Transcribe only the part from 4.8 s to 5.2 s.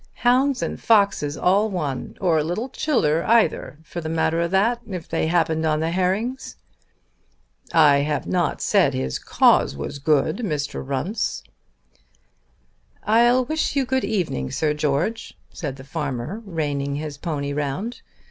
if